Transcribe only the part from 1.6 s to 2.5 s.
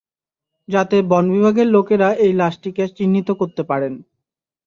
লোকেরা এই